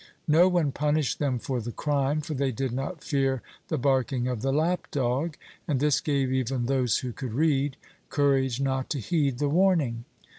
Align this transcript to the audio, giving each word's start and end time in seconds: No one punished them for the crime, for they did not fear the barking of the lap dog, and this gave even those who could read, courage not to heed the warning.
No 0.27 0.47
one 0.47 0.71
punished 0.71 1.19
them 1.19 1.37
for 1.37 1.61
the 1.61 1.71
crime, 1.71 2.21
for 2.21 2.33
they 2.33 2.51
did 2.51 2.71
not 2.71 3.03
fear 3.03 3.43
the 3.67 3.77
barking 3.77 4.27
of 4.27 4.41
the 4.41 4.51
lap 4.51 4.87
dog, 4.89 5.37
and 5.67 5.79
this 5.79 6.01
gave 6.01 6.33
even 6.33 6.65
those 6.65 6.97
who 7.01 7.13
could 7.13 7.33
read, 7.33 7.77
courage 8.09 8.59
not 8.59 8.89
to 8.89 8.99
heed 8.99 9.37
the 9.37 9.47
warning. 9.47 10.05